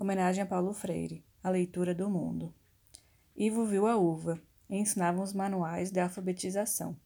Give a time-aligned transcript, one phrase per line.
[0.00, 2.54] Homenagem a Paulo Freire, a leitura do mundo.
[3.36, 6.96] Ivo viu a uva, e ensinavam os manuais de alfabetização.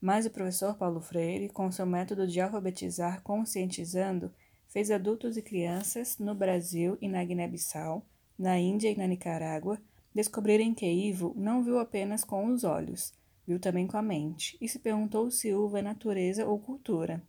[0.00, 4.32] Mas o professor Paulo Freire, com seu método de alfabetizar conscientizando,
[4.68, 8.06] fez adultos e crianças no Brasil e na Guiné-Bissau,
[8.38, 9.82] na Índia e na Nicarágua,
[10.14, 13.12] descobrirem que Ivo não viu apenas com os olhos,
[13.44, 17.20] viu também com a mente, e se perguntou se uva é natureza ou cultura.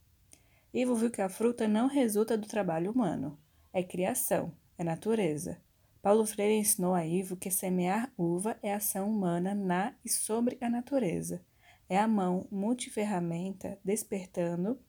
[0.71, 3.35] Ivo viu que a fruta não resulta do trabalho humano,
[3.73, 5.57] é criação, é natureza.
[6.05, 10.69] Paulo Freire ensinou a Ivo que semear uva é ação humana na e sobre a
[10.69, 11.41] natureza.
[11.89, 14.79] É a mão multiferramenta despertando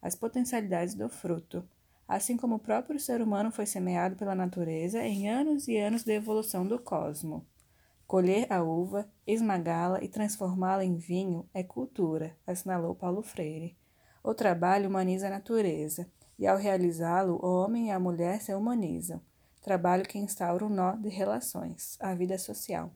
[0.00, 1.68] as potencialidades do fruto,
[2.06, 6.12] assim como o próprio ser humano foi semeado pela natureza em anos e anos de
[6.12, 7.44] evolução do cosmo.
[8.06, 13.76] Colher a uva, esmagá-la e transformá-la em vinho é cultura, assinalou Paulo Freire.
[14.22, 19.20] O trabalho humaniza a natureza, e ao realizá-lo, o homem e a mulher se humanizam
[19.60, 22.92] trabalho que instaura um nó de relações, a vida social.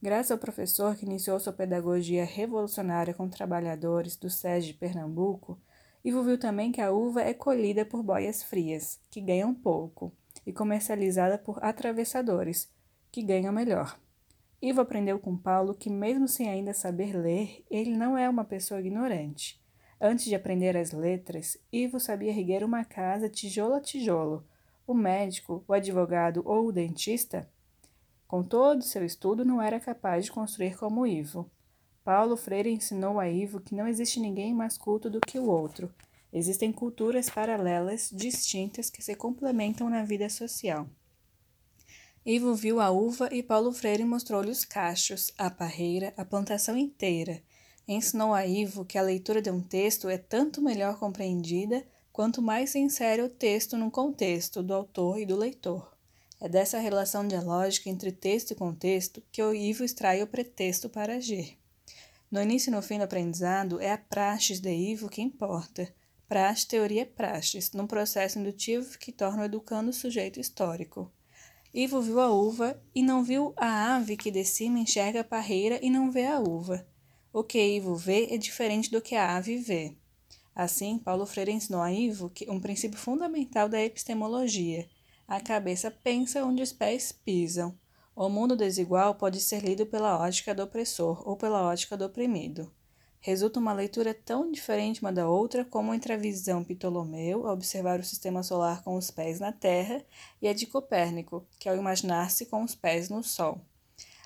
[0.00, 5.58] Graças ao professor que iniciou sua pedagogia revolucionária com trabalhadores do SES de Pernambuco,
[6.04, 10.12] Ivo viu também que a uva é colhida por boias frias, que ganham pouco,
[10.46, 12.70] e comercializada por atravessadores,
[13.10, 13.98] que ganham melhor.
[14.62, 18.78] Ivo aprendeu com Paulo que, mesmo sem ainda saber ler, ele não é uma pessoa
[18.78, 19.60] ignorante.
[20.00, 24.46] Antes de aprender as letras, Ivo sabia erguer uma casa tijolo a tijolo,
[24.86, 27.48] o médico, o advogado ou o dentista,
[28.26, 31.48] com todo seu estudo, não era capaz de construir como Ivo.
[32.02, 35.92] Paulo Freire ensinou a Ivo que não existe ninguém mais culto do que o outro.
[36.32, 40.88] Existem culturas paralelas, distintas, que se complementam na vida social.
[42.24, 47.40] Ivo viu a uva e Paulo Freire mostrou-lhe os cachos, a parreira, a plantação inteira.
[47.86, 52.70] Ensinou a Ivo que a leitura de um texto é tanto melhor compreendida quanto mais
[52.70, 55.94] sincero o texto no contexto do autor e do leitor.
[56.40, 61.16] É dessa relação dialógica entre texto e contexto que o Ivo extrai o pretexto para
[61.16, 61.58] agir.
[62.30, 65.92] No início e no fim do aprendizado, é a praxis de Ivo que importa.
[66.26, 71.12] Praxis, teoria, praxis, num processo indutivo que torna o educando sujeito histórico.
[71.74, 75.78] Ivo viu a uva e não viu a ave que de cima enxerga a parreira
[75.82, 76.88] e não vê a uva.
[77.30, 79.98] O que Ivo vê é diferente do que a ave vê.
[80.56, 84.88] Assim, Paulo Freire ensinou a Ivo um princípio fundamental da epistemologia.
[85.28, 87.78] A cabeça pensa onde os pés pisam.
[88.14, 92.72] O mundo desigual pode ser lido pela ótica do opressor ou pela ótica do oprimido.
[93.20, 98.00] Resulta uma leitura tão diferente uma da outra como entre a visão Ptolomeu, ao observar
[98.00, 100.02] o sistema solar com os pés na Terra,
[100.40, 103.60] e a de Copérnico, que ao imaginar-se com os pés no Sol.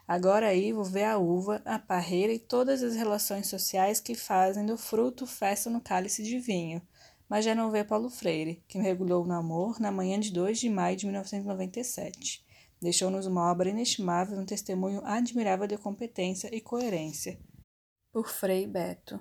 [0.06, 4.76] Agora Ivo vê a uva, a parreira e todas as relações sociais que fazem do
[4.76, 6.82] fruto festa no cálice de vinho,
[7.28, 10.68] mas já não vê Paulo Freire, que mergulhou no amor na manhã de 2 de
[10.68, 12.44] maio de 1997.
[12.82, 17.38] Deixou-nos uma obra inestimável um testemunho admirável de competência e coerência.
[18.12, 19.20] Por Frei Beto